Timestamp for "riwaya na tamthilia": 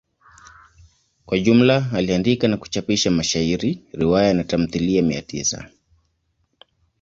3.91-5.01